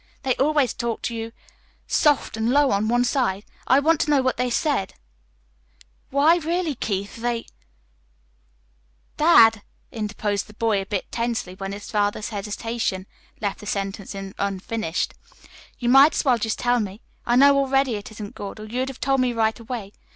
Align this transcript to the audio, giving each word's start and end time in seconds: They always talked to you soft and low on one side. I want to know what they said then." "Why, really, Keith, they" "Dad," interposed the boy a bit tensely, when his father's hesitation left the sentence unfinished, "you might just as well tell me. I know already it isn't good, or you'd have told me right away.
They 0.23 0.33
always 0.37 0.73
talked 0.73 1.05
to 1.05 1.15
you 1.15 1.31
soft 1.85 2.35
and 2.35 2.49
low 2.49 2.71
on 2.71 2.87
one 2.87 3.03
side. 3.03 3.45
I 3.67 3.79
want 3.79 4.01
to 4.01 4.09
know 4.09 4.23
what 4.23 4.35
they 4.35 4.49
said 4.49 4.89
then." 4.89 4.97
"Why, 6.09 6.37
really, 6.37 6.73
Keith, 6.73 7.17
they" 7.17 7.45
"Dad," 9.23 9.61
interposed 9.91 10.47
the 10.47 10.55
boy 10.55 10.81
a 10.81 10.87
bit 10.87 11.11
tensely, 11.11 11.53
when 11.53 11.71
his 11.71 11.91
father's 11.91 12.29
hesitation 12.29 13.05
left 13.41 13.59
the 13.59 13.67
sentence 13.67 14.15
unfinished, 14.39 15.13
"you 15.77 15.87
might 15.87 16.13
just 16.13 16.21
as 16.25 16.25
well 16.25 16.39
tell 16.39 16.79
me. 16.79 17.01
I 17.27 17.35
know 17.35 17.55
already 17.55 17.93
it 17.93 18.09
isn't 18.09 18.33
good, 18.33 18.59
or 18.59 18.65
you'd 18.65 18.89
have 18.89 18.99
told 18.99 19.21
me 19.21 19.33
right 19.33 19.59
away. 19.59 19.93